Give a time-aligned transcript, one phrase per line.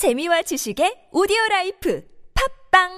[0.00, 2.02] 재미와 지식의 오디오 life
[2.72, 2.88] 팟빵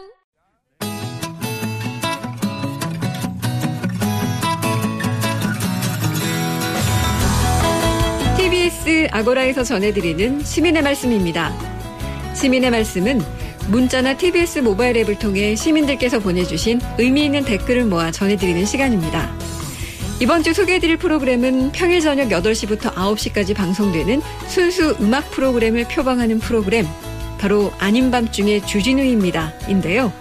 [8.36, 11.52] TBS 아고라에서 전해드리는 시민의 말씀입니다.
[12.36, 13.18] 시민의 말씀은
[13.72, 19.28] 문자나 TBS 모바일 앱을 통해 시민들께서 보내주신 의미 있는 댓글을 모아 전해드리는 시간입니다.
[20.22, 26.86] 이번 주 소개해드릴 프로그램은 평일 저녁 8시부터 9시까지 방송되는 순수 음악 프로그램을 표방하는 프로그램,
[27.40, 29.52] 바로 아닌 밤중에 주진우입니다.
[29.66, 30.12] 인데요.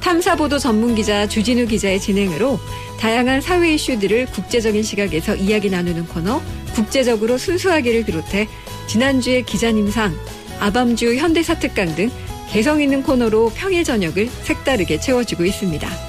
[0.00, 2.58] 탐사보도 전문기자 주진우 기자의 진행으로
[2.98, 6.40] 다양한 사회 이슈들을 국제적인 시각에서 이야기 나누는 코너
[6.74, 8.48] 국제적으로 순수하기를 비롯해
[8.86, 10.16] 지난주의 기자님상,
[10.58, 12.10] 아밤주 현대사특강 등
[12.48, 16.07] 개성 있는 코너로 평일 저녁을 색다르게 채워주고 있습니다.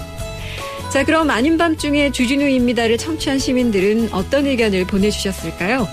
[0.90, 5.88] 자, 그럼 아닌 밤중에 주진우입니다를 청취한 시민들은 어떤 의견을 보내주셨을까요?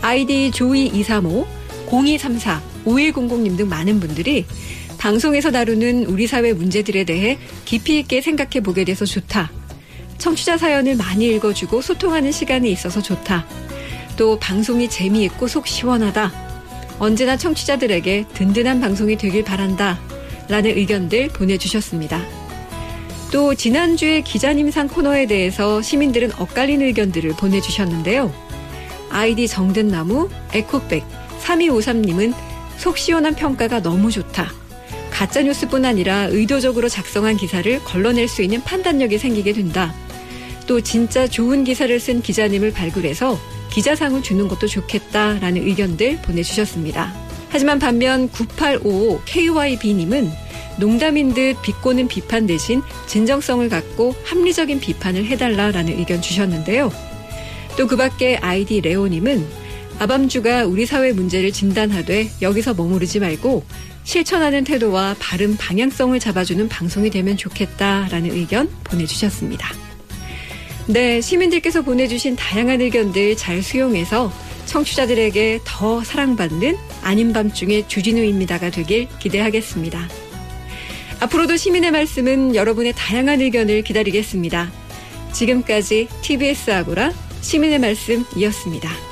[0.00, 1.46] 아이디 조이235,
[1.92, 4.46] 0234, 5100님 등 많은 분들이
[4.96, 9.52] 방송에서 다루는 우리 사회 문제들에 대해 깊이 있게 생각해 보게 돼서 좋다.
[10.16, 13.46] 청취자 사연을 많이 읽어주고 소통하는 시간이 있어서 좋다.
[14.16, 16.32] 또 방송이 재미있고 속 시원하다.
[16.98, 20.00] 언제나 청취자들에게 든든한 방송이 되길 바란다.
[20.48, 22.39] 라는 의견들 보내주셨습니다.
[23.30, 28.32] 또 지난주에 기자님상 코너에 대해서 시민들은 엇갈린 의견들을 보내주셨는데요.
[29.08, 31.04] 아이디 정든나무, 에코백,
[31.40, 32.34] 3253님은
[32.76, 34.52] 속 시원한 평가가 너무 좋다.
[35.10, 39.94] 가짜뉴스뿐 아니라 의도적으로 작성한 기사를 걸러낼 수 있는 판단력이 생기게 된다.
[40.66, 43.38] 또 진짜 좋은 기사를 쓴 기자님을 발굴해서
[43.70, 47.12] 기자상을 주는 것도 좋겠다라는 의견들 보내주셨습니다.
[47.48, 50.30] 하지만 반면 9855 KYB님은
[50.78, 56.92] 농담인 듯 비꼬는 비판 대신 진정성을 갖고 합리적인 비판을 해달라라는 의견 주셨는데요.
[57.76, 59.46] 또 그 밖에 아이디 레오님은
[59.98, 63.64] 아밤주가 우리 사회 문제를 진단하되 여기서 머무르지 말고
[64.04, 69.68] 실천하는 태도와 바른 방향성을 잡아주는 방송이 되면 좋겠다라는 의견 보내주셨습니다.
[70.86, 74.32] 네, 시민들께서 보내주신 다양한 의견들 잘 수용해서
[74.66, 80.08] 청취자들에게 더 사랑받는 아닌 밤중에 주진우입니다가 되길 기대하겠습니다.
[81.20, 84.70] 앞으로도 시민의 말씀은 여러분의 다양한 의견을 기다리겠습니다.
[85.32, 89.09] 지금까지 TBS 아고라 시민의 말씀이었습니다.